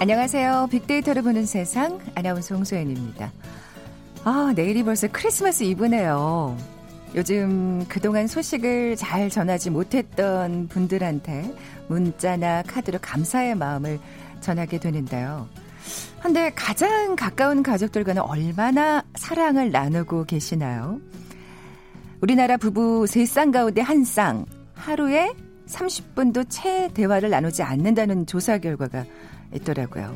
[0.00, 0.68] 안녕하세요.
[0.70, 3.32] 빅데이터를 보는 세상 아나운서 홍소연입니다.
[4.24, 6.56] 아, 내일이 벌써 크리스마스 이브네요.
[7.14, 11.52] 요즘 그동안 소식을 잘 전하지 못했던 분들한테
[11.88, 13.98] 문자나 카드로 감사의 마음을
[14.40, 15.48] 전하게 되는데요.
[16.22, 21.00] 근데 가장 가까운 가족들과는 얼마나 사랑을 나누고 계시나요?
[22.20, 25.32] 우리나라 부부 세 쌍 가운데 한 쌍, 하루에
[25.66, 29.04] 30분도 채 대화를 나누지 않는다는 조사 결과가
[29.54, 30.14] 있더라고요.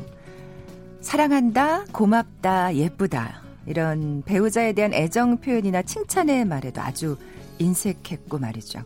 [1.01, 3.41] 사랑한다, 고맙다, 예쁘다.
[3.65, 7.17] 이런 배우자에 대한 애정 표현이나 칭찬의 말에도 아주
[7.59, 8.83] 인색했고 말이죠.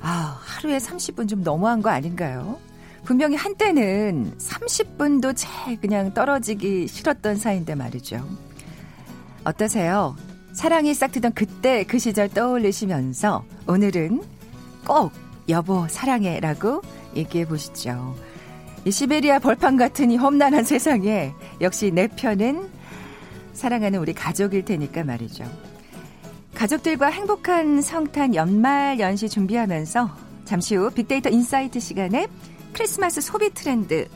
[0.00, 2.58] 아, 하루에 30분 좀 너무한 거 아닌가요?
[3.04, 5.48] 분명히 한때는 30분도 채
[5.80, 8.26] 그냥 떨어지기 싫었던 사이인데 말이죠.
[9.44, 10.16] 어떠세요?
[10.54, 14.22] 사랑이 싹트던 그때 그 시절 떠올리시면서 오늘은
[14.86, 15.12] 꼭
[15.48, 16.80] 여보 사랑해라고
[17.16, 18.14] 얘기해 보시죠.
[18.86, 21.32] 이 시베리아 벌판 같은 이 험난한 세상에
[21.62, 22.68] 역시 내 편은
[23.54, 25.44] 사랑하는 우리 가족일 테니까 말이죠.
[26.54, 30.10] 가족들과 행복한 성탄 연말 연시 준비하면서
[30.44, 32.26] 잠시 후 빅데이터 insight 시간에
[32.74, 34.06] 크리스마스 소비 트렌드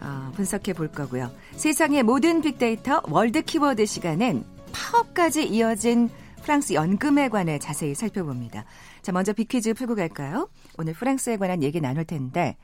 [0.00, 1.32] 어, 분석해 볼 거고요.
[1.56, 6.08] 세상의 모든 빅데이터 world 키워드 시간엔 파업까지 이어진
[6.42, 8.64] 프랑스 연금에 관해 자세히 살펴봅니다.
[9.02, 10.48] 자, 먼저 빅퀴즈 풀고 갈까요?
[10.78, 12.56] 오늘 프랑스에 관한 얘기 나눌 텐데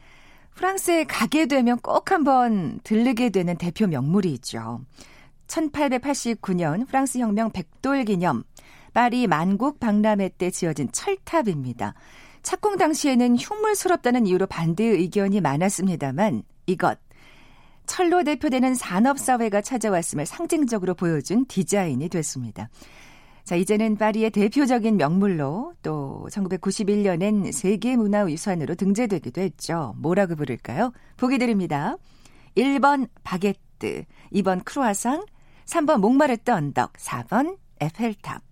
[0.55, 4.81] 프랑스에 가게 되면 꼭 한번 들르게 되는 대표 명물이 있죠.
[5.47, 8.45] 1889년 프랑스 혁명 백돌 기념
[8.93, 11.95] 파리 만국 박람회 때 지어진 철탑입니다.
[12.43, 16.99] 착공 당시에는 흉물스럽다는 이유로 반대 의견이 많았습니다만 이것
[17.87, 22.69] 철로 대표되는 산업사회가 찾아왔음을 상징적으로 보여준 디자인이 됐습니다.
[23.45, 29.95] 자, 이제는 파리의 대표적인 명물로 또 1991년엔 세계문화유산으로 등재되기도 했죠.
[29.99, 30.93] 뭐라고 부를까요?
[31.17, 31.97] 보기 드립니다.
[32.57, 35.25] 1번 바게트, 2번 크루아상,
[35.67, 38.43] 3번 몽마르트 언덕, 4번 에펠탑.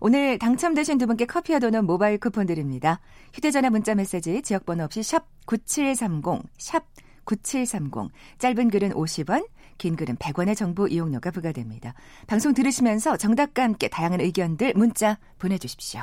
[0.00, 3.00] 오늘 당첨되신 두 분께 커피와 도넛 모바일 쿠폰 드립니다.
[3.32, 6.84] 휴대전화 문자 메시지 지역번호 없이 샵 9730, 샵
[7.24, 8.10] 9730.
[8.38, 9.46] 짧은 글은 50원,
[9.78, 11.94] 긴 글은 100원의 정보 이용료가 부과됩니다.
[12.26, 16.02] 방송 들으시면서 정답과 함께 다양한 의견들 문자 보내주십시오.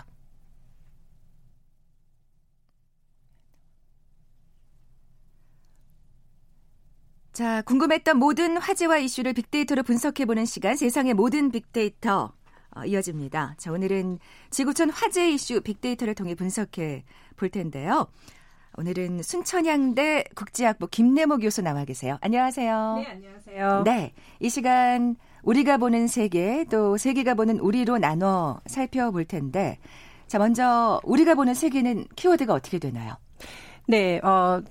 [7.34, 12.32] 자, 궁금했던 모든 화제와 이슈를 빅데이터로 분석해보는 시간, 세상의 모든 빅데이터
[12.76, 13.56] 어, 이어집니다.
[13.58, 14.20] 자, 오늘은
[14.52, 17.04] 지구촌 화제 이슈 빅데이터를 통해 분석해
[17.36, 18.08] 볼 텐데요.
[18.78, 22.18] 오늘은 순천향대 국제학부 김래모 교수 나와 계세요.
[22.22, 22.96] 안녕하세요.
[22.98, 23.84] 네, 안녕하세요.
[23.84, 29.78] 네, 이 시간 우리가 보는 세계 또 세계가 보는 우리로 나눠 살펴볼 텐데
[30.28, 33.16] 자, 먼저 우리가 보는 세계는 키워드가 어떻게 되나요?
[33.88, 34.64] 네, 어,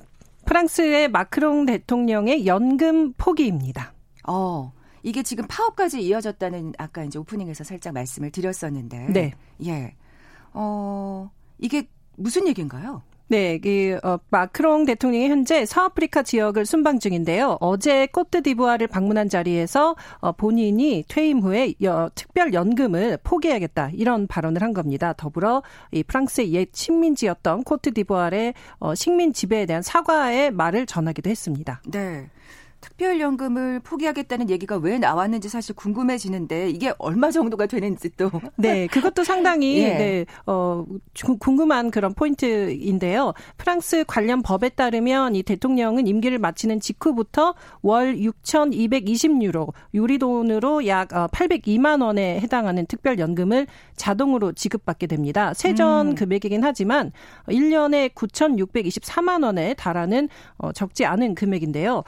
[0.44, 3.92] 프랑스의 마크롱 대통령의 연금 포기입니다.
[4.26, 4.72] 어,
[5.04, 9.06] 이게 지금 파업까지 이어졌다는 아까 이제 오프닝에서 살짝 말씀을 드렸었는데.
[9.10, 9.34] 네.
[9.64, 9.94] 예.
[10.52, 11.86] 어, 이게
[12.16, 13.02] 무슨 얘기인가요?
[13.32, 17.56] 네, 그 어, 마크롱 대통령이 현재 서아프리카 지역을 순방 중인데요.
[17.62, 24.75] 어제 코트디부아를 방문한 자리에서 어, 본인이 퇴임 후에 여, 특별 연금을 포기하겠다 이런 발언을 한
[24.75, 25.15] 겁니다.
[25.15, 25.62] 더불어
[25.93, 31.81] 이 프랑스의 옛 식민지였던 코트디부아의 어, 식민 지배에 대한 사과의 말을 전하기도 했습니다.
[31.91, 32.28] 네.
[32.82, 38.31] 특별연금을 포기하겠다는 얘기가 왜 나왔는지 사실 궁금해지는데 이게 얼마 정도가 되는지 또.
[38.56, 39.94] 네, 그것도 상당히 예.
[39.94, 40.84] 네, 어,
[41.38, 43.32] 궁금한 그런 포인트인데요.
[43.56, 52.03] 프랑스 관련 법에 따르면 이 대통령은 임기를 마치는 직후부터 월 6,220유로, 유리 돈으로 약 802만
[52.03, 53.66] 어, 원에 해당하는 특별연금을
[53.97, 55.55] 자동으로 지급받게 됩니다.
[55.55, 56.14] 세전 음.
[56.17, 57.12] 금액이긴 하지만
[57.46, 62.02] 1년에 9,624만 원에 달하는 어, 적지 않은 금액인데요.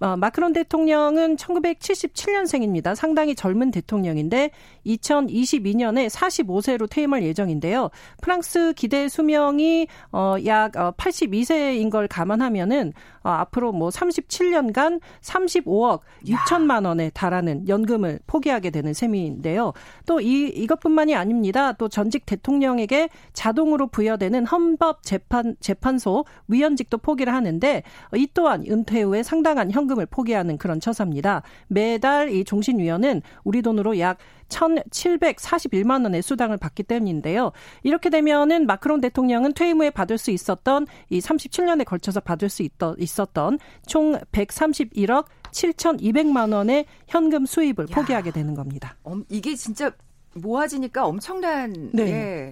[0.00, 2.94] 어, 마크론 대통령은 1977년생입니다.
[2.94, 4.50] 상당히 젊은 대통령인데
[4.86, 7.90] 2022년에 45세로 퇴임할 예정인데요.
[8.22, 12.92] 프랑스 기대 수명이 어, 약 82세인 어, 걸 감안하면은
[13.22, 19.72] 어, 앞으로 뭐 37년간 35억 6천만 원에 달하는 연금을 포기하게 되는 셈인데요.
[20.06, 21.72] 또 이 이것뿐만이 아닙니다.
[21.72, 27.82] 또 전직 대통령에게 자동으로 부여되는 헌법 재판 재판소 위원직도 포기를 하는데
[28.14, 31.42] 이 또한 은퇴 후에 상당한 현 현금을 포기하는 그런 처사입니다.
[31.68, 34.18] 매달 이 종신위원은 우리 돈으로 약
[34.48, 37.52] 1,741만 원의 수당을 받기 때문인데요.
[37.82, 42.66] 이렇게 되면은 마크롱 대통령은 퇴임 후에 받을 수 있었던 이 37년에 걸쳐서 받을 수
[42.98, 48.96] 있었던 총 131억 7,200만 원의 현금 수입을 야, 포기하게 되는 겁니다.
[49.28, 49.92] 이게 진짜
[50.34, 52.02] 모아지니까 엄청난 네.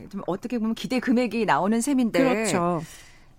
[0.05, 2.83] 예, 좀 어떻게 보면 기대 금액이 나오는 셈인데 그렇죠.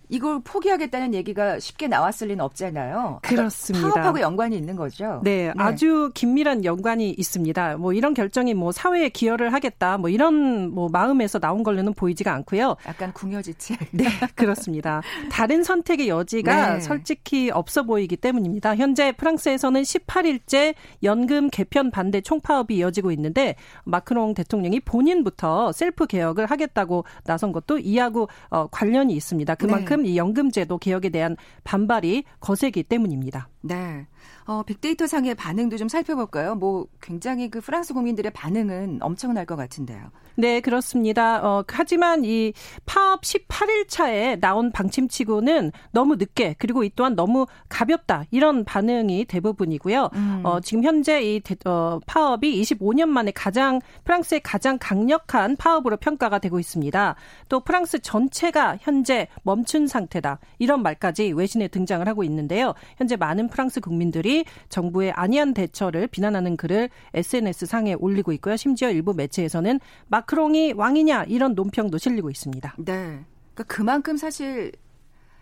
[0.10, 3.20] 이걸 포기하겠다는 얘기가 쉽게 나왔을 리는 없잖아요.
[3.24, 3.90] 그렇습니다.
[3.90, 5.22] 파업하고 연관이 있는 거죠.
[5.24, 7.78] 네, 네, 아주 긴밀한 연관이 있습니다.
[7.78, 12.76] 뭐 이런 결정이 뭐 사회에 기여를 하겠다, 뭐 이런 뭐 마음에서 나온 걸로는 보이지가 않고요.
[12.88, 13.80] 약간 궁여지책.
[13.92, 14.06] 네,
[14.36, 15.02] 그렇습니다.
[15.32, 16.80] 다른 선택의 여지가 네.
[16.82, 18.76] 솔직히 없어 보이기 때문입니다.
[18.76, 27.06] 현재 프랑스에서는 18일째 연금 개편 반대 총파업이 이어지고 있는데 마크롱 대통령이 본인부터 셀프 개혁을 하겠다고
[27.26, 29.56] 나선 것도 이하고 어, 관련이 있습니다.
[29.56, 29.97] 그만큼 네.
[30.06, 33.50] 이 연금제도 개혁에 대한 반발이 거세기 때문입니다.
[33.62, 34.08] 네.
[34.46, 36.56] 어, 빅데이터 상의 반응도 좀 살펴볼까요?
[36.56, 40.12] 뭐 굉장히 그 프랑스 국민들의 반응은 엄청날 것 같은데요.
[40.40, 41.44] 네, 그렇습니다.
[41.44, 42.54] 어, 하지만 이
[42.86, 50.10] 파업 18일 차에 나온 방침치고는 너무 늦게 그리고 이 또한 너무 가볍다 이런 반응이 대부분이고요.
[50.14, 50.42] 음.
[50.44, 56.38] 어, 지금 현재 이 대, 어, 파업이 25년 만에 가장 프랑스의 가장 강력한 파업으로 평가가
[56.38, 57.16] 되고 있습니다.
[57.50, 62.76] 또 프랑스 전체가 현재 멈춘 상태다 이런 말까지 외신에 등장을 하고 있는데요.
[62.98, 68.56] 현재 많은 프랑스 국민 들이 정부의 안이한 대처를 비난하는 글을 SNS 상에 올리고 있고요.
[68.56, 72.76] 심지어 일부 매체에서는 마크롱이 왕이냐 이런 논평도 실리고 있습니다.
[72.78, 73.20] 네.
[73.54, 74.72] 그러니까 그만큼 사실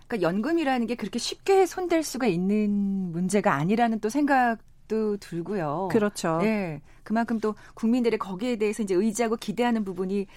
[0.08, 5.90] 그러니까 연금이라는 게 그렇게 쉽게 손댈 수가 있는 문제가 아니라는 또 생각 도 들고요.
[5.92, 6.38] 그렇죠.
[6.44, 6.80] 네.
[7.02, 10.28] 그만큼 또 국민들이 거기에 대해서 이제 의지하고 기대하는 부분이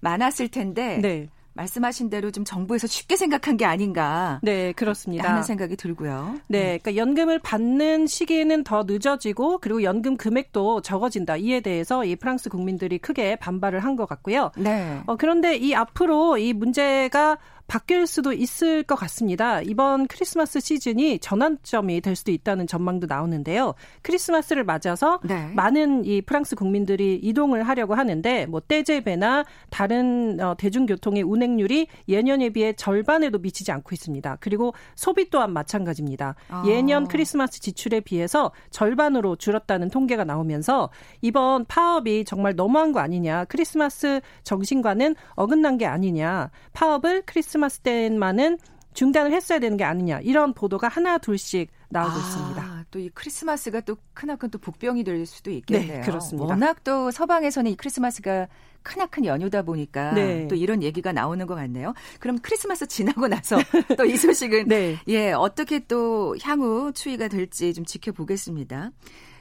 [0.00, 1.28] 많았을 텐데 네.
[1.54, 4.40] 말씀하신 대로 좀 정부에서 쉽게 생각한 게 아닌가.
[4.42, 5.30] 네, 그렇습니다.
[5.30, 6.36] 하는 생각이 들고요.
[6.48, 11.36] 네, 그러니까 연금을 받는 시기에는 더 늦어지고 그리고 연금 금액도 적어진다.
[11.36, 14.50] 이에 대해서 이 프랑스 국민들이 크게 반발을 한 것 같고요.
[14.56, 15.00] 네.
[15.06, 19.60] 어, 그런데 이 앞으로 이 문제가 바뀔 수도 있을 것 같습니다.
[19.62, 23.74] 이번 크리스마스 시즌이 전환점이 될 수도 있다는 전망도 나오는데요.
[24.02, 25.50] 크리스마스를 맞아서 네.
[25.54, 32.74] 많은 이 프랑스 국민들이 이동을 하려고 하는데 뭐 떼제배나 다른 어, 대중교통의 운행률이 예년에 비해
[32.74, 34.36] 절반에도 미치지 않고 있습니다.
[34.40, 36.34] 그리고 소비 또한 마찬가지입니다.
[36.48, 36.64] 아.
[36.66, 40.90] 예년 크리스마스 지출에 비해서 절반으로 줄었다는 통계가 나오면서
[41.22, 43.46] 이번 파업이 정말 너무한 거 아니냐.
[43.46, 46.50] 크리스마스 정신과는 어긋난 게 아니냐.
[46.72, 48.58] 파업을 크리스 크리스마스 때만은
[48.94, 52.84] 중단을 했어야 되는 게 아니냐 이런 보도가 하나 둘씩 나오고 아, 있습니다.
[52.90, 55.94] 또 이 크리스마스가 또 크나큰 또 복병이 될 수도 있겠네요.
[55.94, 56.46] 네, 그렇습니다.
[56.48, 58.48] 워낙 또 서방에서는 이 크리스마스가
[58.82, 60.46] 크나큰 연휴다 보니까 네.
[60.48, 61.94] 또 이런 얘기가 나오는 것 같네요.
[62.20, 63.56] 그럼 크리스마스 지나고 나서
[63.96, 64.96] 또 이 소식은 네.
[65.08, 68.90] 예 어떻게 또 향후 추이가 될지 좀 지켜보겠습니다.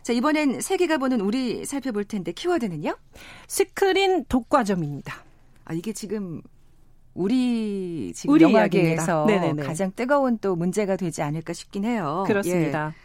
[0.03, 2.95] 자 이번엔 세계가 보는 우리 살펴볼 텐데 키워드는요?
[3.47, 5.15] 스크린 독과점입니다.
[5.65, 6.41] 아 이게 지금
[7.13, 9.27] 우리 지금 우리 영화계에서
[9.61, 12.23] 가장 뜨거운 또 문제가 되지 않을까 싶긴 해요.
[12.27, 12.93] 그렇습니다.
[12.97, 13.03] 예.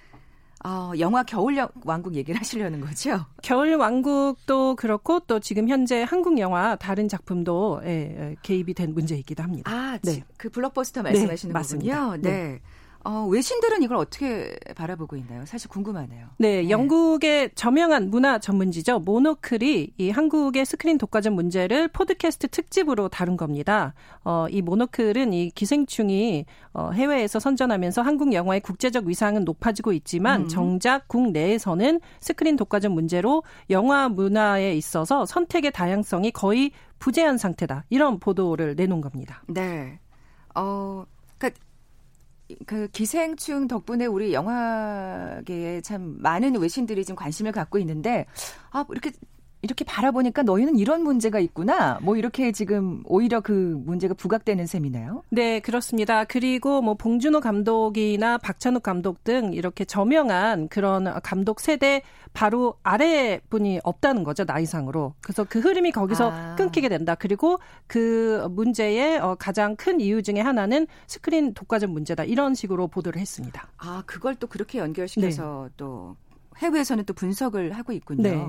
[0.65, 3.25] 어, 영화 겨울 왕국 얘기를 하시려는 거죠?
[3.43, 9.43] 겨울 왕국도 그렇고 또 지금 현재 한국 영화 다른 작품도 예, 예, 개입이 된 문제이기도
[9.43, 9.71] 합니다.
[9.71, 10.25] 아, 네.
[10.37, 12.17] 그 블록버스터 말씀하시는 네, 거군요.
[12.17, 12.31] 네.
[12.31, 12.61] 네.
[13.05, 15.47] 어, 외신들은 이걸 어떻게 바라보고 있나요?
[15.47, 16.27] 사실 궁금하네요.
[16.39, 19.01] 네, 네, 영국의 저명한 문화 전문지죠.
[19.01, 23.95] 모노클이 이 한국의 스크린 독과점 문제를 포드캐스트 특집으로 다룬 겁니다.
[24.25, 30.49] 어, 이 모노클은 이 기생충이 어, 해외에서 선전하면서 한국 영화의 국제적 위상은 높아지고 있지만 음.
[30.49, 37.85] 정작 국내에서는 스크린 독과점 문제로 영화 문화에 있어서 선택의 다양성이 거의 부재한 상태다.
[37.91, 39.43] 이런 보도를 내놓은 겁니다.
[39.47, 40.01] 네.
[40.55, 41.05] 어,
[42.67, 48.27] 그 기생충 덕분에 우리 영화계에 참 많은 외신들이 좀 관심을 갖고 있는데
[48.71, 49.13] 아 이렇게
[49.63, 51.99] 이렇게 바라보니까 너희는 이런 문제가 있구나.
[52.03, 55.25] 뭐 이렇게 지금 오히려 그 문제가 부각되는 셈이네요.
[55.31, 56.25] 네, 그렇습니다.
[56.25, 63.81] 그리고 뭐 봉준호 감독이나 박찬욱 감독 등 이렇게 저명한 그런 감독 세대 바로 아래 분이
[63.83, 65.15] 없다는 거죠 나이상으로.
[65.21, 66.55] 그래서 그 흐름이 거기서 아.
[66.57, 67.17] 끊기게 된다.
[67.17, 72.25] 그리고 그 문제의 어, 가장 큰 이유 중에 하나는 스크린 독과점 문제다.
[72.25, 73.69] 이런 식으로 보도를 했습니다.
[73.79, 75.75] 아, 그걸 또 그렇게 연결시켜서 네.
[75.77, 76.17] 또
[76.59, 78.23] 해외에서는 또 분석을 하고 있군요.
[78.23, 78.47] 네.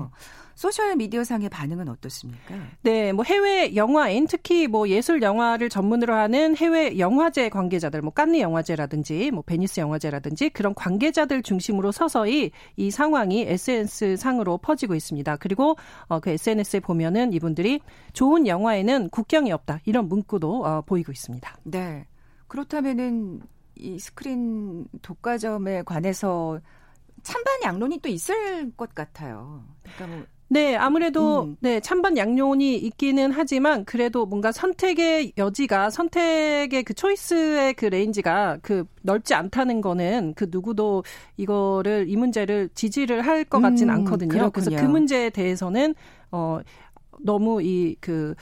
[0.54, 2.54] 소셜 미디어 상의 반응은 어떻습니까?
[2.82, 8.40] 네, 뭐 해외 영화인 특히 뭐 예술 영화를 전문으로 하는 해외 영화제 관계자들, 뭐 깐느
[8.40, 15.36] 영화제라든지 뭐 베니스 영화제라든지 그런 관계자들 중심으로 서서히 이 상황이 SNS 상으로 퍼지고 있습니다.
[15.36, 15.76] 그리고
[16.08, 17.80] 어, 그 SNS에 보면은 이분들이
[18.12, 21.56] 좋은 영화에는 국경이 없다 이런 문구도 어, 보이고 있습니다.
[21.64, 22.06] 네,
[22.48, 23.40] 그렇다면은
[23.76, 26.60] 이 스크린 독과점에 관해서
[27.22, 29.64] 찬반 양론이 또 있을 것 같아요.
[29.82, 31.56] 그러니까 뭐 네, 아무래도 음.
[31.60, 38.84] 네 찬반 양론이 있기는 하지만 그래도 뭔가 선택의 여지가 선택의 그 choice의 그 range가 그
[39.02, 41.04] 넓지 않다는 거는 그 누구도
[41.36, 44.28] 이거를 이 문제를 지지를 할 것 같진 음, 않거든요.
[44.28, 44.50] 그렇군요.
[44.50, 45.94] 그래서 그 문제에 대해서는
[46.32, 46.58] 어
[47.20, 48.34] 너무 이그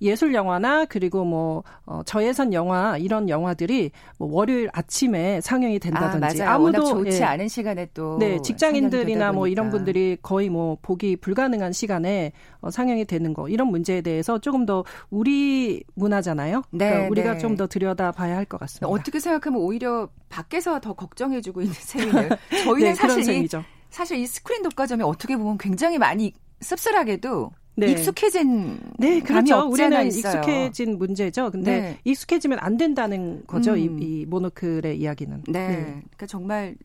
[0.00, 6.58] 예술 영화나 그리고 뭐 어, 저예산 영화 이런 영화들이 뭐 월요일 아침에 상영이 된다든지 아,
[6.58, 7.24] 무도 좋지 예.
[7.24, 13.04] 않은 시간에 또 네, 직장인들이나 뭐 이런 분들이 거의 뭐 보기 불가능한 시간에 어, 상영이
[13.04, 16.62] 되는 거 이런 문제에 대해서 조금 더 우리 문화잖아요.
[16.70, 17.38] 네, 그러니까 우리가 네.
[17.38, 18.88] 좀더 들여다봐야 할 것 같습니다.
[18.88, 22.28] 어떻게 생각하면 오히려 밖에서 더 걱정해주고 있는 셈이네요.
[22.64, 23.48] 저희는 네, 사실 이,
[23.90, 27.90] 사실 이 스크린 독과점이 어떻게 보면 굉장히 많이 씁쓸하게도 네.
[27.90, 30.40] 익숙해진 네 그렇죠 우리는 있어요.
[30.40, 31.98] 익숙해진 문제죠 근데 네.
[32.04, 33.98] 익숙해지면 안 된다는 거죠 음.
[34.00, 35.68] 이, 이 모노클의 이야기는 네.
[35.68, 35.82] 네.
[35.82, 36.76] 그러니까 정말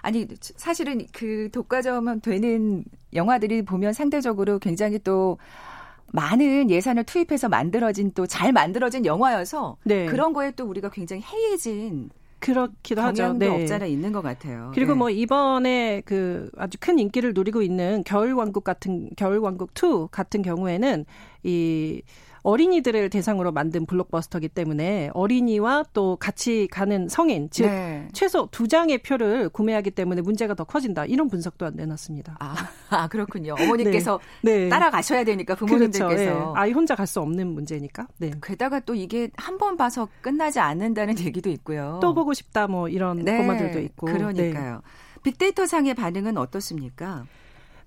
[0.00, 2.84] 아니 사실은 그 독과점은 되는
[3.14, 5.38] 영화들이 보면 상대적으로 굉장히 또
[6.12, 10.06] 많은 예산을 투입해서 만들어진 또 잘 만들어진 영화여서 네.
[10.06, 12.10] 그런 거에 또 우리가 굉장히 해이해진
[12.42, 13.34] 그렇기도 하죠.
[13.34, 13.46] 네.
[13.46, 14.72] 없잖아 있는 것 같아요.
[14.74, 14.98] 그리고 네.
[14.98, 20.42] 뭐 이번에 그 아주 큰 인기를 누리고 있는 겨울 왕국 같은 겨울 왕국 2 같은
[20.42, 21.04] 경우에는
[21.44, 22.02] 이
[22.42, 28.08] 어린이들을 대상으로 만든 블록버스터기 때문에 어린이와 또 같이 가는 성인, 즉 네.
[28.12, 31.04] 최소 두 장의 표를 구매하기 때문에 문제가 더 커진다.
[31.06, 32.36] 이런 분석도 내놨습니다.
[32.40, 32.54] 아,
[32.90, 33.54] 아 그렇군요.
[33.60, 34.64] 어머니께서 네.
[34.64, 34.68] 네.
[34.68, 36.38] 따라가셔야 되니까 부모님들께서 그렇죠.
[36.54, 36.60] 네.
[36.60, 38.08] 아이 혼자 갈 수 없는 문제니까.
[38.18, 38.30] 네.
[38.42, 41.98] 게다가 또 이게 한 번 봐서 끝나지 않는다는 얘기도 있고요.
[42.02, 43.36] 또 보고 싶다 뭐 이런 네.
[43.36, 44.06] 고마들도 있고.
[44.06, 44.82] 그러니까요.
[45.22, 47.26] 빅데이터 상의 반응은 어떻습니까?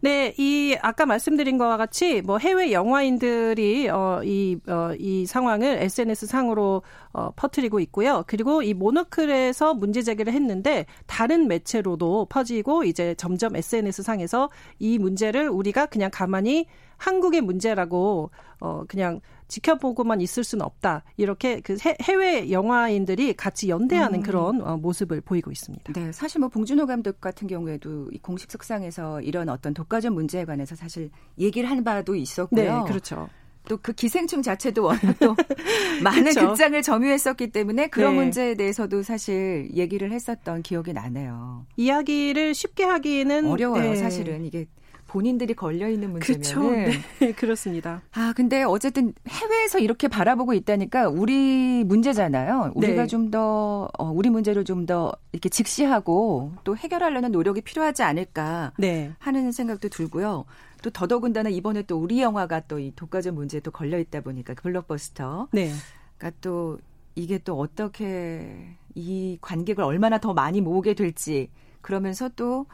[0.05, 6.83] 네, 이 아까 말씀드린 것과 같이 뭐 해외 영화인들이 어이어이 어, 이 상황을 SNS 상으로
[7.11, 8.23] 어 퍼뜨리고 있고요.
[8.27, 15.49] 그리고 이 모노클에서 문제 제기를 했는데 다른 매체로도 퍼지고 이제 점점 SNS 상에서 이 문제를
[15.49, 21.03] 우리가 그냥 가만히 한국의 문제라고 어 그냥 지켜보고만 있을 수는 없다.
[21.17, 24.23] 이렇게 그 해외 영화인들이 같이 연대하는 음.
[24.23, 25.93] 그런 어, 모습을 보이고 있습니다.
[25.93, 30.75] 네, 사실 뭐 봉준호 감독 같은 경우에도 이 공식 석상에서 이런 어떤 독과점 문제에 관해서
[30.75, 32.83] 사실 얘기를 한 바도 있었고요.
[32.83, 33.29] 네, 그렇죠.
[33.67, 35.35] 또그 기생충 자체도 워낙 또
[36.03, 36.47] 많은 그렇죠.
[36.49, 38.23] 극장을 점유했었기 때문에 그런 네.
[38.23, 41.65] 문제에 대해서도 사실 얘기를 했었던 기억이 나네요.
[41.75, 43.91] 이야기를 쉽게 하기는 어려워요.
[43.91, 43.95] 네.
[43.95, 44.67] 사실은 이게
[45.15, 48.01] 본인들이 걸려 있는 문제면은 네, 그렇습니다.
[48.11, 52.73] 아 근데 어쨌든 해외에서 이렇게 바라보고 있다니까 우리 문제잖아요.
[52.75, 53.07] 우리가 네.
[53.07, 59.13] 좀더 어, 우리 문제를 좀 더 이렇게 직시하고 또 해결하려는 노력이 필요하지 않을까 네.
[59.19, 60.43] 하는 생각도 들고요.
[60.83, 64.63] 또 더더군다나 이번에 또 우리 영화가 또 이 독과점 문제에 또 걸려 있다 보니까 그
[64.63, 65.47] 블록버스터.
[65.53, 65.71] 네.
[66.17, 66.77] 그러니까 또
[67.15, 71.49] 이게 또 어떻게 이 관객을 얼마나 더 많이 모으게 될지
[71.81, 72.65] 그러면서 또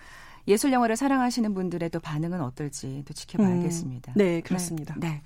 [0.47, 4.13] 예술 영화를 사랑하시는 분들의 또 반응은 어떨지 또 지켜봐야겠습니다.
[4.13, 4.95] 음, 네, 그렇습니다.
[4.97, 5.07] 네.
[5.07, 5.21] 네.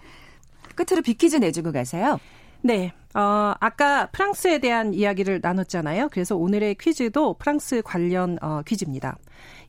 [0.76, 2.20] 끝으로 비키즈 내주고 가세요.
[2.62, 2.92] 네.
[3.14, 6.10] 어, 아까 프랑스에 대한 이야기를 나눴잖아요.
[6.12, 9.18] 그래서 오늘의 퀴즈도 프랑스 관련 어, 퀴즈입니다.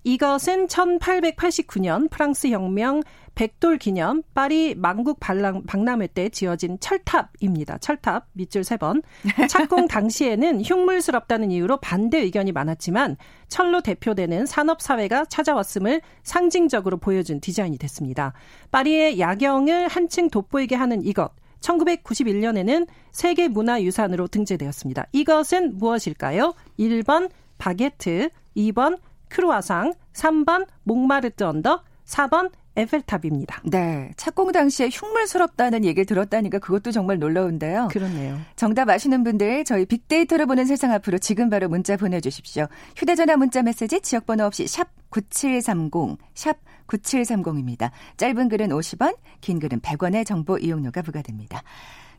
[0.07, 3.03] 이것은 1889년 프랑스 혁명
[3.35, 7.79] 백돌 기념 파리 만국 박람회 때 지어진 철탑입니다.
[7.79, 9.03] 철탑 밑줄 3번.
[9.51, 13.17] 착공 당시에는 흉물스럽다는 이유로 반대 의견이 많았지만
[13.49, 18.33] 철로 대표되는 산업 사회가 찾아왔음을 상징적으로 보여준 디자인이 됐습니다.
[18.71, 21.33] 파리의 야경을 한층 돋보이게 하는 이것.
[21.61, 25.07] 1991년에는 세계 문화유산으로 등재되었습니다.
[25.11, 26.55] 이것은 무엇일까요?
[26.79, 33.63] 1번 바게트, 2번 크루아상, 3번 몽마르트 언덕, 4번 에펠탑입니다.
[33.65, 34.11] 네.
[34.17, 37.89] 착공 당시에 흉물스럽다는 얘기를 들었다니까 그것도 정말 놀라운데요.
[37.91, 38.39] 그렇네요.
[38.55, 42.67] 정답 아시는 분들 저희 빅데이터를 보는 세상 앞으로 지금 바로 문자 보내주십시오.
[42.97, 47.91] 휴대전화 문자 메시지 지역번호 없이 샵 9730, 샵 9730입니다.
[48.19, 51.63] 짧은 글은 50원, 긴 글은 100원의 정보 이용료가 부과됩니다.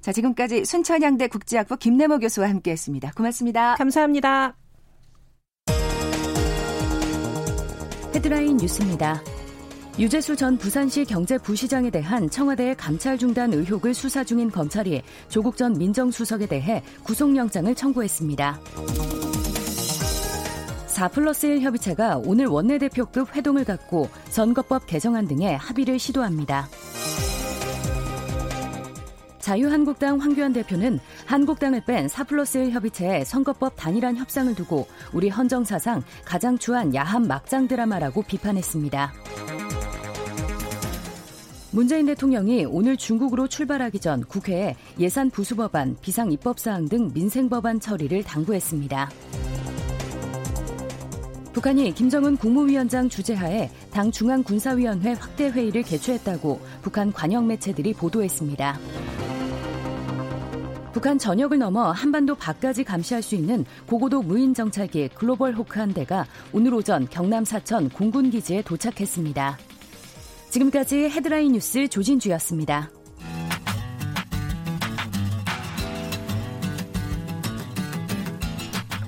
[0.01, 3.11] 자, 지금까지 순천향대 국제학부 김래모 교수와 함께했습니다.
[3.15, 3.75] 고맙습니다.
[3.75, 4.55] 감사합니다.
[8.17, 9.21] 헤드라인 뉴스입니다.
[10.00, 16.47] 유재수 전 부산시 경제부시장에 대한 청와대의 감찰 중단 의혹을 수사 중인 검찰이 조국 전 민정수석에
[16.47, 18.59] 대해 구속영장을 청구했습니다.
[20.88, 26.67] 4 플러스 1 협의체가 오늘 원내대표급 회동을 갖고 선거법 개정안 등의 합의를 시도합니다.
[29.47, 36.03] 자유한국당 황교안 대표는 한국당을 뺀 4 플러스 1 협의체의 선거법 단일한 협상을 두고 우리 헌정사상
[36.25, 39.13] 가장 추한 야한 막장 드라마라고 비판했습니다.
[41.71, 49.09] 문재인 대통령이 오늘 중국으로 출발하기 전 국회에 예산 부수법안, 비상입법사항 등 민생법안 처리를 당부했습니다.
[51.53, 58.77] 북한이 김정은 국무위원장 주재하에 당 중앙군사위원회 확대 회의를 개최했다고 북한 관영 매체들이 보도했습니다.
[60.94, 66.25] 북한 전역을 넘어 한반도 밖까지 감시할 수 있는 고고도 무인 정찰기 글로벌 호크 한 대가
[66.53, 69.58] 오늘 오전 경남 사천 공군 기지에 도착했습니다.
[70.50, 72.89] 지금까지 헤드라인 뉴스 조진주였습니다.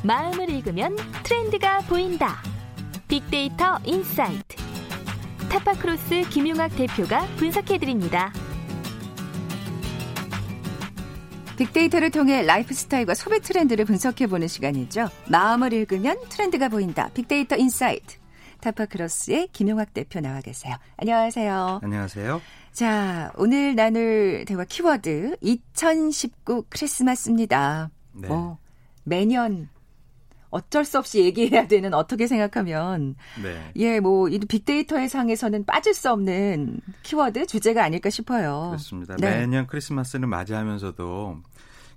[0.04, 2.42] 마음을 읽으면 트렌드가 보인다.
[3.08, 4.56] 빅데이터 인사이트.
[5.50, 8.32] 타파크로스 김용학 대표가 분석해드립니다.
[11.60, 15.10] 빅데이터를 통해 라이프 스타일과 소비 트렌드를 분석해보는 시간이죠.
[15.28, 17.10] 마음을 읽으면 트렌드가 보인다.
[17.13, 18.18] 빅데이터 인사이트.
[18.62, 20.75] 타파크로스의 김용학 대표 나와 계세요.
[20.96, 21.82] 안녕하세요.
[21.84, 22.42] 안녕하세요.
[22.72, 27.89] 자, 오늘 나눌 대화 키워드 2019 크리스마스입니다.
[28.13, 28.30] 네.
[28.30, 28.58] 뭐
[29.04, 29.68] 매년
[30.50, 33.72] 어쩔 수 없이 얘기해야 되는 어떻게 생각하면 네.
[33.75, 38.68] 예, 뭐 이 빅데이터의 상에서는 빠질 수 없는 키워드 주제가 아닐까 싶어요.
[38.70, 39.15] 그렇습니다.
[39.18, 39.39] 네.
[39.39, 41.38] 매년 크리스마스를 맞이하면서도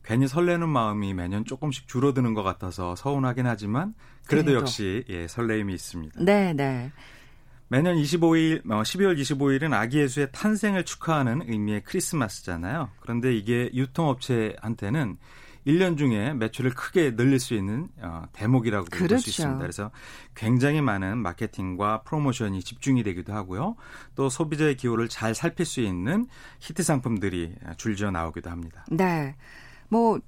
[0.05, 3.95] 괜히 설레는 마음이 매년 조금씩 줄어드는 것 같아서 서운하긴 하지만
[4.27, 4.61] 그래도, 그래도.
[4.61, 6.21] 역시 예, 설레임이 있습니다.
[6.23, 6.91] 네, 네.
[7.69, 12.91] 매년 25일, 어, 12월 25일은 아기 예수의 탄생을 축하하는 의미의 크리스마스잖아요.
[13.01, 15.17] 그런데 이게 유통업체한테는
[15.67, 19.15] 1년 중에 매출을 크게 늘릴 수 있는 어, 대목이라고 그렇죠.
[19.15, 19.59] 볼수 있습니다.
[19.59, 19.91] 그래서
[20.35, 23.77] 굉장히 많은 마케팅과 프로모션이 집중이 되기도 하고요.
[24.15, 26.27] 또 소비자의 기호를 잘 살필 수 있는
[26.61, 28.85] 히트 상품들이 줄지어 나오기도 합니다.
[28.91, 29.37] 네.
[29.89, 30.19] 뭐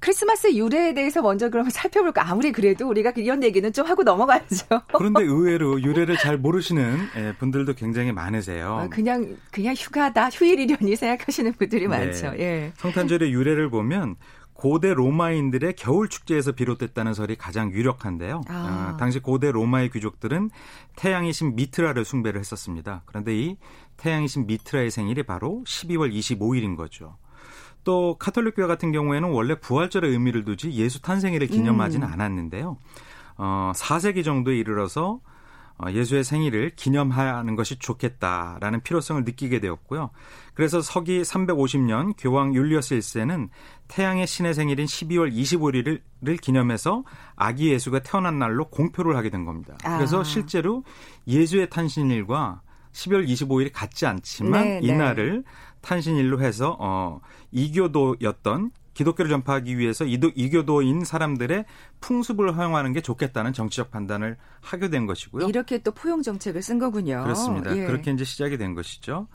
[0.00, 2.28] 크리스마스 유래에 대해서 먼저 그러면 살펴볼까?
[2.28, 4.66] 아무리 그래도 우리가 이런 얘기는 좀 하고 넘어가야죠.
[4.96, 8.84] 그런데 의외로 유래를 잘 모르시는 예, 분들도 굉장히 많으세요.
[8.84, 11.88] 어, 그냥 그냥 휴가다, 휴일이려니 생각하시는 분들이 네.
[11.88, 12.32] 많죠.
[12.38, 12.72] 예.
[12.76, 14.16] 성탄절의 유래를 보면
[14.60, 18.42] 고대 로마인들의 겨울 축제에서 비롯됐다는 설이 가장 유력한데요.
[18.46, 18.92] 아.
[18.92, 20.50] 어, 당시 고대 로마의 귀족들은
[20.96, 23.00] 태양의 신 미트라를 숭배를 했었습니다.
[23.06, 23.56] 그런데 이
[23.96, 27.16] 태양의 신 미트라의 생일이 바로 12월 25일인 거죠.
[27.84, 32.12] 또 카톨릭 교회 같은 경우에는 원래 부활절의 의미를 두지 예수 탄생일을 기념하지는 음.
[32.12, 32.76] 않았는데요.
[33.38, 35.29] 어, 4세기 정도에 이르러서 어,
[35.92, 40.10] 예수의 생일을 기념하는 것이 좋겠다라는 필요성을 느끼게 되었고요.
[40.54, 43.48] 그래서 서기 350년 교황 율리어스 1세는
[43.88, 47.04] 태양의 신의 생일인 12월 25일을 기념해서
[47.36, 49.76] 아기 예수가 태어난 날로 공표를 하게 된 겁니다.
[49.82, 50.24] 그래서 아.
[50.24, 50.84] 실제로
[51.26, 52.62] 예수의 탄신일과
[52.92, 54.86] 12월 25일이 같지 않지만 네, 네.
[54.86, 55.50] 이날을 네.
[55.80, 57.20] 탄신일로 해서 어
[57.52, 61.64] 이교도였던 기독교를 전파하기 위해서 이도, 이교도인 사람들의
[62.00, 65.48] 풍습을 허용하는 게 좋겠다는 정치적 판단을 하게 된 것이고요.
[65.48, 67.22] 이렇게 또 포용 정책을 쓴 거군요.
[67.22, 67.76] 그렇습니다.
[67.76, 67.86] 예.
[67.86, 69.28] 그렇게 이제 시작이 된 것이죠.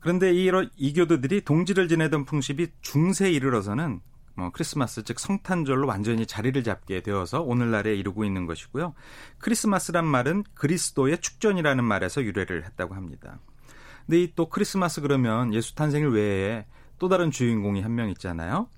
[0.00, 4.00] 그런데 이런 이교도들이 동지를 지내던 풍습이 중세에 이르러서는
[4.36, 8.94] 뭐 크리스마스 즉 성탄절로 완전히 자리를 잡게 되어서 오늘날에 이르고 있는 것이고요.
[9.38, 13.40] 크리스마스란 말은 그리스도의 축전이라는 말에서 유래를 했다고 합니다.
[14.06, 16.66] 근데 이 또 크리스마스 그러면 예수 탄생일 외에
[16.98, 18.68] 또 다른 주인공이 한 명 있잖아요.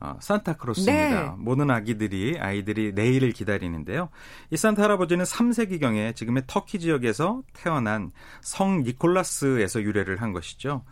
[0.00, 1.22] 어, 산타크로스입니다.
[1.22, 1.34] 네.
[1.38, 4.10] 모든 아기들이 아이들이 내일을 기다리는데요.
[4.50, 10.84] 이 산타 할아버지는 3세기경에 지금의 터키 지역에서 태어난 성 니콜라스에서 유래를 한 것이죠.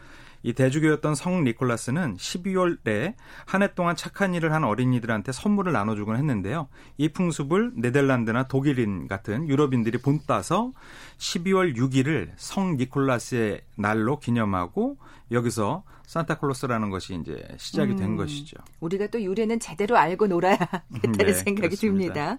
[0.47, 3.15] 이 대주교였던 성 니콜라스는 12월에
[3.47, 6.69] 한 해 동안 착한 일을 한 어린이들한테 선물을 나눠주곤 했는데요.
[6.99, 10.71] 이 풍습을 네덜란드나 독일인 같은 유럽인들이 본따서
[11.19, 14.99] 12월 6일을 성 니콜라스의 날로 기념하고
[15.33, 18.57] 여기서 산타클로스라는 것이 이제 시작이 음, 된 것이죠.
[18.79, 20.79] 우리가 또 유래는 제대로 알고 놀아야겠다는
[21.19, 22.15] 네, 생각이 그렇습니다.
[22.15, 22.39] 듭니다.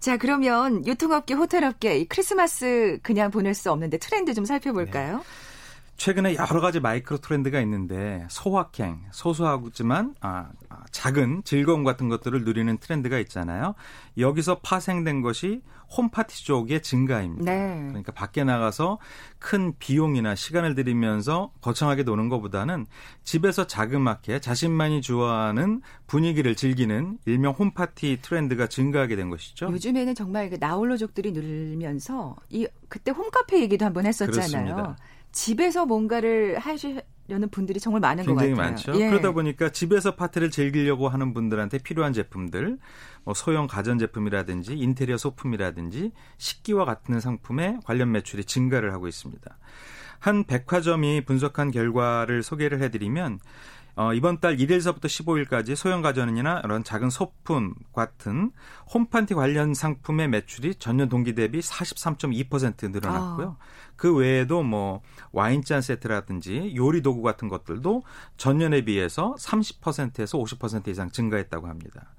[0.00, 5.18] 자, 그러면 유통업계, 호텔업계, 이 크리스마스 그냥 보낼 수 없는데 트렌드 좀 살펴볼까요?
[5.18, 5.22] 네.
[5.96, 12.76] 최근에 여러 가지 마이크로 트렌드가 있는데 소확행, 소소하지만 아, 아, 작은 즐거움 같은 것들을 누리는
[12.78, 13.74] 트렌드가 있잖아요.
[14.18, 15.62] 여기서 파생된 것이
[15.96, 17.44] 홈파티 쪽의 증가입니다.
[17.50, 17.86] 네.
[17.88, 18.98] 그러니까 밖에 나가서
[19.38, 22.86] 큰 비용이나 시간을 들이면서 거창하게 노는 것보다는
[23.22, 29.66] 집에서 자그맣게 자신만이 좋아하는 분위기를 즐기는 일명 홈파티 트렌드가 증가하게 된 것이죠.
[29.70, 34.74] 요즘에는 정말 그 나홀로족들이 늘면서 이 그때 홈카페 얘기도 한번 했었잖아요.
[34.74, 34.96] 그렇습니다.
[35.36, 38.48] 집에서 뭔가를 하시 려는 분들이 정말 많은 것 같아요.
[38.48, 38.98] 굉장히 많죠.
[38.98, 39.10] 예.
[39.10, 42.78] 그러다 보니까 집에서 파티를 즐기려고 하는 분들한테 필요한 제품들,
[43.24, 49.58] 뭐 소형 가전 제품이라든지 인테리어 소품이라든지 식기와 같은 상품에 관련 매출이 증가를 하고 있습니다.
[50.20, 53.38] 한 백화점이 분석한 결과를 소개를 해드리면
[53.96, 58.52] 어, 이번 달 1일서부터 15일까지 소형 가전이나 이런 작은 소품 같은
[58.92, 63.56] 홈판티 관련 상품의 매출이 전년 동기 대비 43.2% 늘어났고요.
[63.58, 63.64] 아.
[63.96, 65.00] 그 외에도 뭐
[65.32, 68.02] 와인잔 세트라든지 요리 도구 같은 것들도
[68.36, 72.14] 전년에 비해서 30%에서 50% 이상 증가했다고 합니다.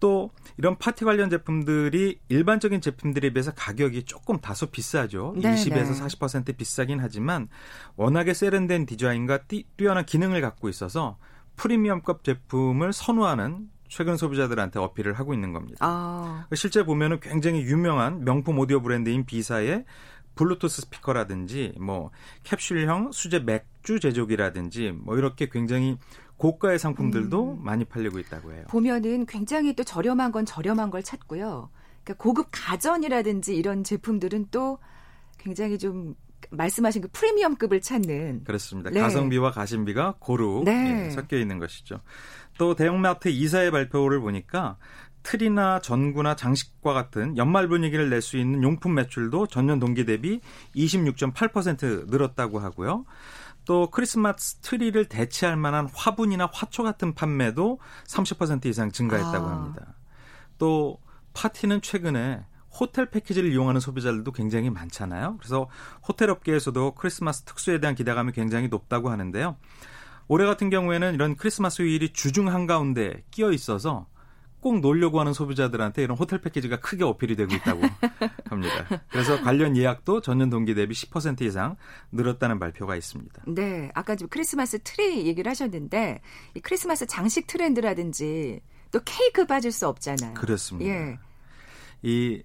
[0.00, 5.34] 또 이런 파티 관련 제품들이 일반적인 제품들에 비해서 가격이 조금 다소 비싸죠.
[5.36, 7.48] 네 20에서 40% 비싸긴 하지만
[7.96, 11.18] 워낙에 세련된 디자인과 띠, 뛰어난 기능을 갖고 있어서
[11.56, 15.78] 프리미엄급 제품을 선호하는 최근 소비자들한테 어필을 하고 있는 겁니다.
[15.80, 16.46] 아.
[16.54, 19.84] 실제 보면은 굉장히 유명한 명품 오디오 브랜드인 비사의
[20.36, 22.10] 블루투스 스피커라든지 뭐
[22.44, 25.98] 캡슐형 수제 맥주 제조기라든지 뭐 이렇게 굉장히
[26.40, 27.62] 고가의 상품들도 음.
[27.62, 28.64] 많이 팔리고 있다고 해요.
[28.70, 31.68] 보면은 굉장히 또 저렴한 건 저렴한 걸 찾고요.
[32.02, 34.78] 그러니까 고급 가전이라든지 이런 제품들은 또
[35.36, 36.14] 굉장히 좀
[36.50, 38.88] 말씀하신 그 프리미엄급을 찾는 그렇습니다.
[38.88, 39.00] 네.
[39.00, 41.08] 가성비와 가심비가 고루 네.
[41.08, 42.00] 예, 섞여 있는 것이죠.
[42.56, 44.78] 또 대형마트 이사의 발표를 보니까
[45.22, 50.40] 틀이나 전구나 장식과 같은 연말 분위기를 낼 수 있는 용품 매출도 전년 동기 대비
[50.74, 53.04] 26.8% 늘었다고 하고요.
[53.70, 57.78] 또 크리스마스 트리를 대체할 만한 화분이나 화초 같은 판매도
[58.08, 59.48] 30% 이상 증가했다고 아.
[59.48, 59.94] 합니다.
[60.58, 60.98] 또
[61.34, 65.36] 파티는 최근에 호텔 패키지를 이용하는 소비자들도 굉장히 많잖아요.
[65.38, 65.68] 그래서
[66.08, 69.54] 호텔 업계에서도 크리스마스 특수에 대한 기대감이 굉장히 높다고 하는데요.
[70.26, 74.08] 올해 같은 경우에는 이런 크리스마스 휴일이 주중 한가운데 끼어 있어서
[74.60, 77.80] 꼭 놀려고 하는 소비자들한테 이런 호텔 패키지가 크게 어필이 되고 있다고
[78.50, 79.02] 합니다.
[79.10, 81.76] 그래서 관련 예약도 전년 동기 대비 10% 이상
[82.12, 83.42] 늘었다는 발표가 있습니다.
[83.48, 86.20] 네, 아까 지금 크리스마스 트리 얘기를 하셨는데
[86.54, 88.60] 이 크리스마스 장식 트렌드라든지
[88.92, 90.34] 또 케이크 빠질 수 없잖아요.
[90.34, 90.90] 그렇습니다.
[90.90, 91.18] 예.
[92.02, 92.42] 이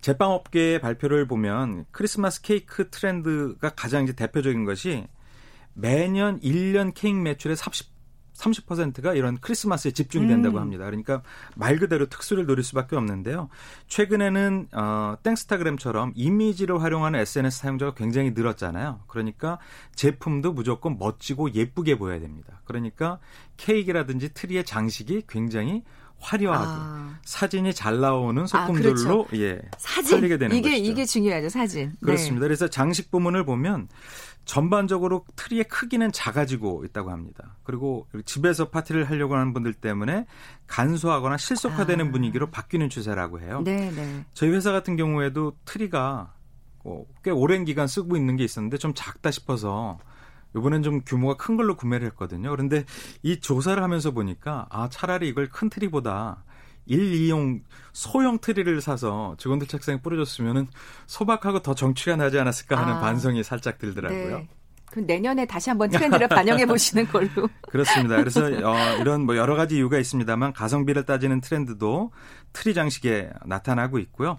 [0.00, 5.06] 제빵업계의 발표를 보면 크리스마스 케이크 트렌드가 가장 이제 대표적인 것이
[5.74, 7.91] 매년 1년 케이크 매출의 30
[8.34, 10.62] 30%가 이런 크리스마스에 집중된다고 음.
[10.62, 10.84] 합니다.
[10.84, 11.22] 그러니까
[11.54, 13.48] 말 그대로 특수를 노릴 수밖에 없는데요.
[13.88, 19.00] 최근에는 어 빵스타그램처럼 이미지를 활용하는 SNS 사용자가 굉장히 늘었잖아요.
[19.06, 19.58] 그러니까
[19.94, 22.60] 제품도 무조건 멋지고 예쁘게 보여야 됩니다.
[22.64, 23.18] 그러니까
[23.56, 25.82] 케이크라든지 트리의 장식이 굉장히
[26.22, 27.18] 화려하게 아.
[27.24, 29.26] 사진이 잘 나오는 소품들로 아, 그렇죠.
[29.34, 30.90] 예 사진 팔리게 되는 이게 것이죠.
[30.90, 31.92] 이게 중요하죠 사진.
[32.00, 32.44] 그렇습니다.
[32.44, 32.46] 네.
[32.46, 33.88] 그래서 장식 부문을 보면
[34.44, 37.56] 전반적으로 트리의 크기는 작아지고 있다고 합니다.
[37.62, 40.26] 그리고 집에서 파티를 하려고 하는 분들 때문에
[40.66, 42.10] 간소하거나 실속화되는 아.
[42.10, 43.62] 분위기로 바뀌는 추세라고 해요.
[43.64, 44.24] 네, 네.
[44.34, 46.34] 저희 회사 같은 경우에도 트리가
[46.84, 49.98] 뭐 꽤 오랜 기간 쓰고 있는 게 있었는데 좀 작다 싶어서
[50.56, 52.50] 이번엔 좀 규모가 큰 걸로 구매를 했거든요.
[52.50, 52.84] 그런데
[53.22, 56.44] 이 조사를 하면서 보니까 아 차라리 이걸 큰 트리보다
[56.86, 60.68] 1, 2인용 소형 트리를 사서 직원들 책상에 뿌려줬으면은
[61.06, 64.38] 소박하고 더 정취가 나지 않았을까 하는 아, 반성이 살짝 들더라고요.
[64.38, 64.48] 네.
[64.90, 67.48] 그럼 내년에 다시 한번 트렌드를 반영해 보시는 걸로.
[67.70, 68.16] 그렇습니다.
[68.16, 72.12] 그래서 어, 이런 뭐 여러 가지 이유가 있습니다만 가성비를 따지는 트렌드도
[72.52, 74.38] 트리 장식에 나타나고 있고요.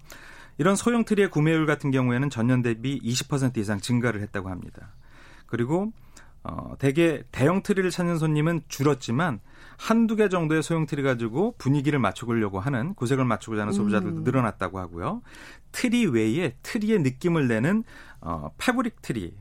[0.59, 4.93] 이런 소형 트리의 구매율 같은 경우에는 전년 대비 20% 이상 증가를 했다고 합니다.
[5.47, 5.91] 그리고
[6.43, 9.39] 어, 대개 대형 트리를 찾는 손님은 줄었지만
[9.77, 14.23] 한두 개 정도의 소형 트리 가지고 분위기를 맞추려고 하는 구색을 맞추고자 하는 소비자들도 음.
[14.23, 15.21] 늘어났다고 하고요.
[15.71, 17.83] 트리 외에 트리의 느낌을 내는
[18.25, 19.35] 어, 패브릭 트리,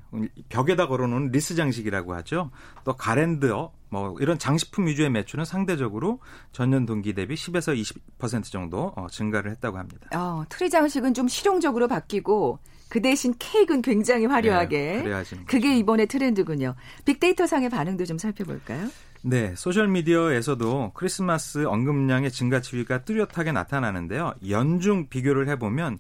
[0.49, 2.51] 벽에다 걸어놓은 리스 장식이라고 하죠.
[2.83, 6.19] 또 가랜드, 어, 뭐 이런 장식품 위주의 매출은 상대적으로
[6.51, 7.81] 전년 동기 대비 10에서
[8.19, 10.09] 20% 정도 어, 증가를 했다고 합니다.
[10.17, 12.59] 어, 트리 장식은 좀 실용적으로 바뀌고
[12.93, 15.03] 그 대신 케이크는 굉장히 화려하게.
[15.03, 16.75] 네, 그게 이번에 트렌드군요.
[17.07, 18.87] 빅데이터 상의 반응도 좀 살펴볼까요?
[19.23, 24.35] 네, 소셜 미디어에서도 크리스마스 언급량의 증가 추이가 뚜렷하게 나타나는데요.
[24.47, 25.97] 연중 비교를 해보면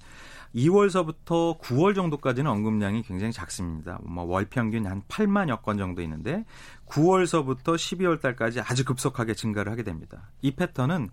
[0.54, 3.98] 2월서부터 9월 정도까지는 언급량이 굉장히 작습니다.
[4.02, 6.44] 뭐 월 평균 한 8만여 건 정도 있는데
[6.92, 10.30] 9월서부터 12월 달까지 아주 급속하게 증가를 하게 됩니다.
[10.42, 11.08] 이 패턴은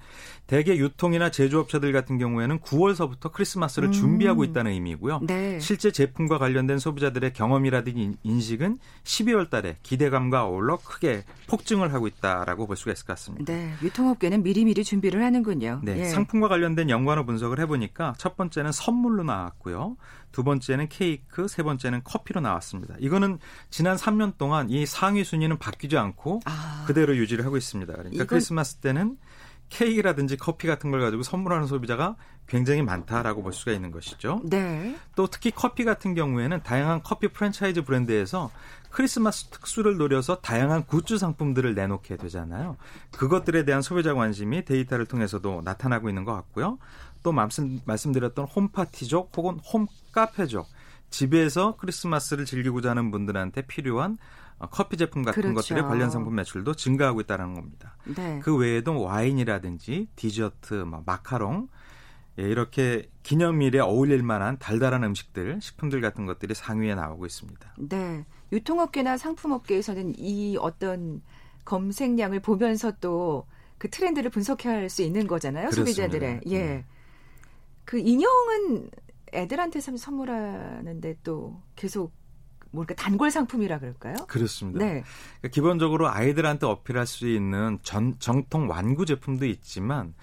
[0.45, 3.91] 대개 유통이나 제조업체들 같은 경우에는 9월서부터 크리스마스를 음.
[3.93, 5.21] 준비하고 있다는 의미고요.
[5.23, 5.59] 네.
[5.59, 12.75] 실제 제품과 관련된 소비자들의 경험이라든지 인식은 12월 달에 기대감과 어울러 크게 폭증을 하고 있다라고 볼
[12.75, 13.51] 수가 있을 것 같습니다.
[13.53, 13.73] 네.
[13.81, 15.81] 유통업계는 미리미리 준비를 하는군요.
[15.83, 15.99] 네.
[15.99, 16.05] 예.
[16.05, 19.95] 상품과 관련된 연관어 분석을 해보니까 첫 번째는 선물로 나왔고요.
[20.31, 22.95] 두 번째는 케이크, 세 번째는 커피로 나왔습니다.
[22.99, 23.39] 이거는
[23.69, 26.83] 지난 3년 동안 이 상위 순위는 바뀌지 않고 아.
[26.87, 27.91] 그대로 유지를 하고 있습니다.
[27.91, 28.27] 그러니까 이건...
[28.27, 29.17] 크리스마스 때는
[29.69, 32.15] 케이크라든지 커피 같은 걸 가지고 선물하는 소비자가
[32.47, 34.41] 굉장히 많다라고 볼 수가 있는 것이죠.
[34.43, 34.97] 네.
[35.15, 38.49] 또 특히 커피 같은 경우에는 다양한 커피 프랜차이즈 브랜드에서
[38.89, 42.77] 크리스마스 특수를 노려서 다양한 굿즈 상품들을 내놓게 되잖아요.
[43.11, 46.79] 그것들에 대한 소비자 관심이 데이터를 통해서도 나타나고 있는 것 같고요.
[47.21, 50.67] 또 말씀, 말씀드렸던 홈파티족 혹은 홈 카페족
[51.09, 54.17] 집에서 크리스마스를 즐기고자 하는 분들한테 필요한
[54.57, 55.55] 어, 커피 제품 같은 그렇죠.
[55.55, 57.95] 것들의 관련 상품 매출도 증가하고 있다는 겁니다.
[58.03, 58.39] 네.
[58.43, 61.69] 그 외에도 와인이라든지 디저트, 뭐 마카롱
[62.39, 67.75] 예, 이렇게 기념일에 어울릴 만한 달달한 음식들, 식품들 같은 것들이 상위에 나오고 있습니다.
[67.77, 68.25] 네.
[68.51, 71.21] 유통업계나 상품업계에서는 이 어떤
[71.65, 73.45] 검색량을 보면서 또
[73.79, 75.69] 그 트렌드를 분석할 수 있는 거잖아요.
[75.69, 76.03] 그렇습니다.
[76.03, 76.41] 소비자들의.
[76.47, 76.59] 예.
[76.59, 76.85] 네.
[77.85, 78.91] 그 인형은
[79.33, 82.13] 애들한테 선물하는데 또 계속
[82.71, 84.15] 뭘까 단골 상품이라 그럴까요?
[84.27, 84.79] 그렇습니다.
[84.79, 85.03] 네.
[85.39, 90.13] 그러니까 기본적으로 아이들한테 어필할 수 있는 전, 정통 완구 제품도 있지만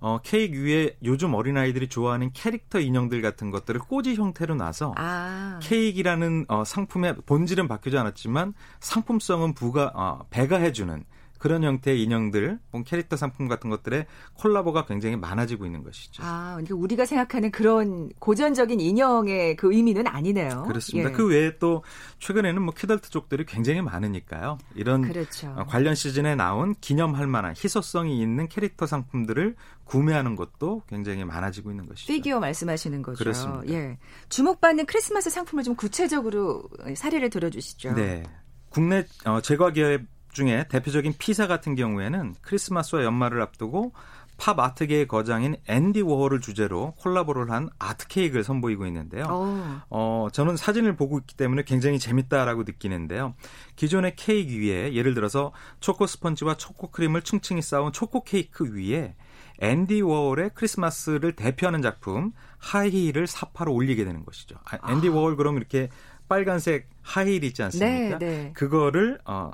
[0.00, 5.58] 어, 케이크 위에 요즘 어린아이들이 좋아하는 캐릭터 인형들 같은 것들을 꼬지 형태로 놔서 아.
[5.62, 11.04] 케이크라는 어, 상품의 본질은 바뀌지 않았지만 상품성은 부가 어, 배가해주는
[11.44, 16.22] 그런 형태의 인형들, 캐릭터 상품 같은 것들의 콜라보가 굉장히 많아지고 있는 것이죠.
[16.24, 20.64] 아, 그러니까 우리가 생각하는 그런 고전적인 인형의 그 의미는 아니네요.
[20.66, 21.10] 그렇습니다.
[21.10, 21.12] 예.
[21.12, 21.84] 그 외에 또
[22.18, 24.56] 최근에는 뭐 키덜트 쪽들이 굉장히 많으니까요.
[24.74, 25.54] 이런 그렇죠.
[25.68, 29.54] 관련 시즌에 나온 기념할 만한 희소성이 있는 캐릭터 상품들을
[29.84, 32.10] 구매하는 것도 굉장히 많아지고 있는 것이죠.
[32.10, 33.18] 피규어 말씀하시는 거죠.
[33.18, 33.68] 그렇습니다.
[33.68, 33.98] 예.
[34.30, 36.62] 주목받는 크리스마스 상품을 좀 구체적으로
[36.96, 37.96] 사례를 들어주시죠.
[37.96, 38.22] 네.
[38.70, 40.00] 국내 어, 제과 기업
[40.34, 43.92] 중에 대표적인 회사 같은 경우에는 크리스마스와 연말을 앞두고
[44.36, 49.24] 팝 아트계의 거장인 앤디 워홀을 주제로 콜라보를 한 아트 케이크를 선보이고 있는데요.
[49.26, 49.56] 오.
[49.90, 53.34] 어, 저는 사진을 보고 있기 때문에 굉장히 재밌다라고 느끼는데요.
[53.76, 59.14] 기존의 케이크 위에 예를 들어서 초코 스펀지와 초코 크림을 층층이 쌓은 초코 케이크 위에
[59.60, 64.56] 앤디 워홀의 크리스마스를 대표하는 작품 하이힐을 삽화로 올리게 되는 것이죠.
[64.64, 65.12] 아, 앤디 아.
[65.12, 65.90] 워홀 그럼 이렇게
[66.28, 68.18] 빨간색 하이힐 있지 않습니까?
[68.18, 68.52] 네, 네.
[68.54, 69.52] 그거를 어,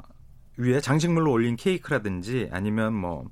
[0.61, 3.25] 위에 장식물로 올린 케이크라든지 아니면 뭐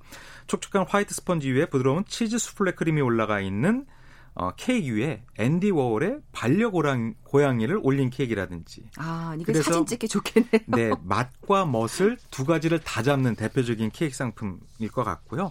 [0.47, 3.87] 촉촉한 화이트 스펀지 위에 부드러운 치즈 수플레 크림이 올라가 있는
[4.35, 8.85] 어, 케이크 위에 앤디 워홀의 반려고양이를 올린 케이크라든지.
[8.97, 10.63] 아, 이거 사진 찍기 좋겠네요.
[10.67, 15.51] 네, 맛과 멋을 두 가지를 다 잡는 대표적인 케이크 상품일 것 같고요.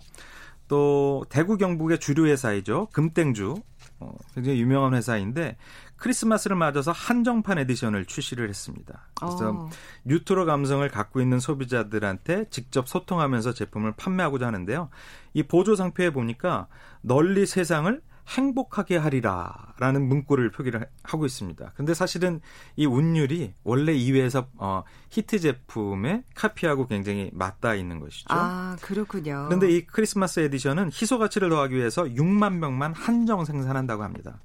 [0.70, 2.88] 또 대구 경북의 주류 회사이죠.
[2.94, 3.56] 금땡주.
[4.00, 5.58] 어, 굉장히 유명한 회사인데
[5.98, 9.08] 크리스마스를 맞아서 한정판 에디션을 출시를 했습니다.
[9.16, 9.70] 그래서 어.
[10.06, 14.90] 뉴트로 감성을 갖고 있는 소비자들한테 직접 소통하면서 제품을 판매하고자 하는데요.
[15.34, 16.68] 이 보조 상표에 보니까
[17.02, 21.72] 널리 세상을 행복하게 하리라라는 문구를 표기를 하고 있습니다.
[21.76, 22.42] 근데 사실은
[22.76, 28.26] 이 운율이 원래 이 회사의 어, 히트 제품에 카피하고 굉장히 맞닿아 있는 것이죠.
[28.30, 29.46] 아, 그렇군요.
[29.48, 34.40] 그런데 이 크리스마스 에디션은 희소 가치를 더하기 위해서 6만 명만 한정 생산한다고 합니다.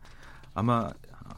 [0.54, 0.90] 아마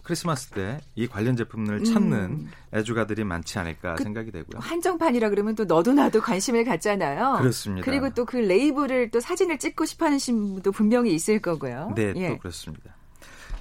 [0.04, 2.50] 크리스마스 때 이 관련 제품을 찾는 음.
[2.72, 4.60] 애주가들이 많지 않을까 그 생각이 되고요.
[4.60, 7.38] 한정판이라 그러면 또 너도 나도 관심을 갖잖아요.
[7.38, 7.84] 그렇습니다.
[7.84, 11.92] 그리고 또 그 레이블을 또 사진을 찍고 싶어 하는 분도 분명히 있을 거고요.
[11.96, 12.28] 네, 예.
[12.28, 12.94] 또 그렇습니다.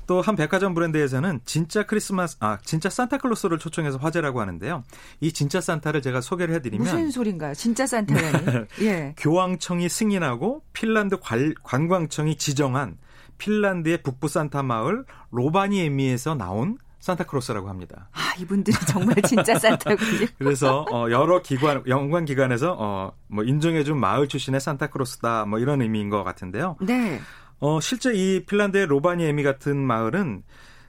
[0.05, 4.83] 또 한 백화점 브랜드에서는 진짜 크리스마스 아 진짜 산타클로스를 초청해서 화제라고 하는데요.
[5.21, 7.53] 이 진짜 산타를 제가 소개를 해드리면 무슨 소린가요?
[7.53, 8.65] 진짜 산타라니?
[8.83, 9.15] 예.
[9.17, 11.17] 교황청이 승인하고 핀란드
[11.63, 12.97] 관광청이 지정한
[13.37, 18.07] 핀란드의 북부 산타 마을 로바니에미에서 나온 산타크로스라고 합니다.
[18.13, 20.27] 아, 이분들이 정말 진짜 산타군요.
[20.39, 26.09] 그래서 어, 여러 기관 연관 기관에서 어, 뭐 인정해준 마을 출신의 산타크로스다 뭐 이런 의미인
[26.09, 26.77] 것 같은데요.
[26.79, 27.19] 네.
[27.59, 30.43] 어, 실제 이 핀란드의 로바니에미 같은 마을은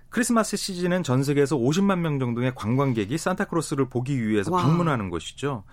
[0.09, 4.62] 크리스마스 시즌엔 전 세계에서 50만 명 정도의 관광객이 산타크로스를 보기 위해서 와.
[4.62, 5.64] 방문하는 곳이죠.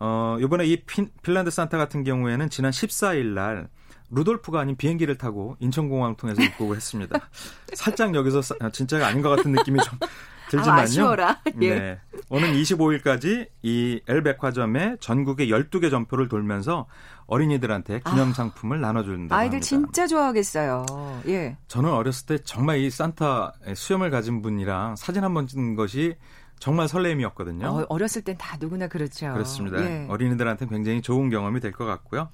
[0.00, 3.68] 어, 이번에 이 핀, 핀란드 산타 같은 경우에는 지난 14일 날
[4.10, 7.18] 루돌프가 아닌 비행기를 타고 인천공항을 통해서 입국을 했습니다.
[7.74, 8.40] 살짝 여기서
[8.72, 9.98] 진짜가 아닌 것 같은 느낌이 좀
[10.50, 11.16] 들지만요.
[11.24, 11.40] 아.
[11.60, 11.74] 예.
[11.74, 12.00] 네.
[12.28, 16.86] 오는 25일까지 이 엘백화점에 전국의 12개 점포를 돌면서
[17.26, 19.66] 어린이들한테 기념 아, 상품을 아, 나눠준다고 아이들 합니다.
[19.66, 20.86] 진짜 좋아하겠어요.
[21.26, 21.56] 예.
[21.66, 26.14] 저는 어렸을 때 정말 이 산타 수염을 가진 분이랑 사진 한 번 찍는 것이
[26.60, 27.84] 정말 설렘이었거든요.
[27.88, 29.32] 어렸을 땐 다 누구나 그렇죠.
[29.32, 29.78] 그렇습니다.
[29.84, 30.06] 예.
[30.08, 32.30] 어린이들한테 굉장히 좋은 경험이 될 것 같고요.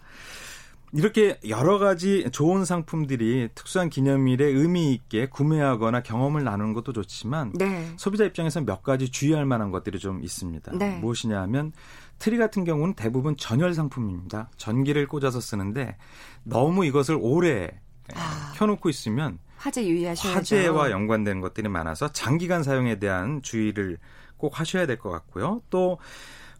[0.94, 7.90] 이렇게 여러 가지 좋은 상품들이 특수한 기념일에 의미 있게 구매하거나 경험을 나누는 것도 좋지만 네.
[7.96, 10.72] 소비자 입장에서 몇 가지 주의할 만한 것들이 좀 있습니다.
[10.76, 10.98] 네.
[10.98, 11.72] 무엇이냐 하면
[12.18, 14.50] 트리 같은 경우는 대부분 전열 상품입니다.
[14.56, 15.96] 전기를 꽂아서 쓰는데
[16.44, 17.70] 너무 이것을 오래
[18.14, 18.52] 아.
[18.56, 20.36] 켜놓고 있으면 화재 유의하셔야죠.
[20.38, 23.96] 화재와 연관된 것들이 많아서 장기간 사용에 대한 주의를
[24.36, 25.62] 꼭 하셔야 될 것 같고요.
[25.70, 25.98] 또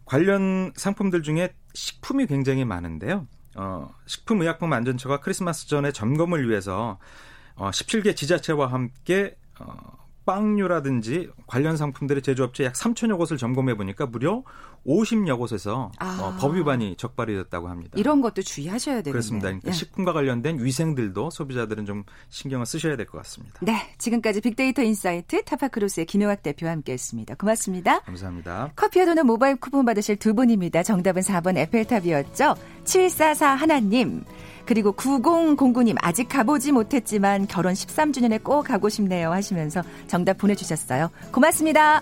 [0.05, 3.27] 관련 상품들 중에 식품이 굉장히 많은데요.
[3.55, 6.99] 어, 식품의약품안전처가 크리스마스 전에 점검을 위해서
[7.55, 14.43] 어, 17개 지자체와 함께 어, 빵류라든지 관련 상품들의 제조업체 약 3천여 곳을 점검해 보니까 무려
[14.85, 16.19] 50여 곳에서 아.
[16.21, 17.91] 어, 법 위반이 적발이 됐다고 합니다.
[17.95, 19.13] 이런 것도 주의하셔야 되겠네요.
[19.13, 19.47] 그렇습니다.
[19.47, 19.71] 그러니까 예.
[19.71, 23.59] 식품과 관련된 위생들도 소비자들은 좀 신경을 쓰셔야 될 것 같습니다.
[23.61, 27.35] 네, 지금까지 빅데이터 인사이트 타파크로스의 김용학 대표와 함께했습니다.
[27.35, 27.99] 고맙습니다.
[28.01, 28.71] 감사합니다.
[28.75, 30.83] 커피와 도넛 모바일 쿠폰 받으실 두 분입니다.
[30.83, 32.55] 정답은 4번 에펠탑이었죠.
[32.85, 34.23] 7441님.
[34.65, 41.09] 그리고 9009님 아직 가보지 못했지만 결혼 13주년에 꼭 가고 싶네요 하시면서 정답 보내주셨어요.
[41.31, 42.01] 고맙습니다.